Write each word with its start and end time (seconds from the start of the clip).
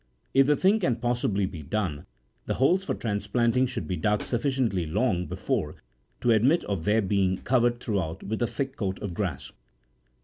If 0.33 0.47
the 0.47 0.55
thing 0.55 0.79
can 0.79 0.95
possibly 0.95 1.45
be 1.45 1.61
done, 1.61 2.07
the 2.47 2.55
holes 2.55 2.83
for 2.83 2.95
transplanting 2.95 3.67
should 3.67 3.87
be 3.87 3.97
dug 3.97 4.23
sufficiently 4.23 4.87
long 4.87 5.27
be 5.27 5.35
fore 5.35 5.75
to 6.21 6.31
admit 6.31 6.63
of 6.63 6.85
their 6.85 7.03
being 7.03 7.37
covered 7.37 7.79
throughout 7.79 8.23
with 8.23 8.41
a 8.41 8.47
thick 8.47 8.77
coat 8.77 8.97
of 8.99 9.13
grass. 9.13 9.51